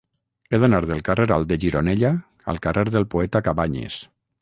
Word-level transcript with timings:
He 0.55 0.59
d'anar 0.63 0.79
del 0.91 1.03
carrer 1.09 1.27
Alt 1.37 1.49
de 1.53 1.59
Gironella 1.65 2.13
al 2.55 2.63
carrer 2.67 2.89
del 2.99 3.09
Poeta 3.15 3.47
Cabanyes. 3.51 4.05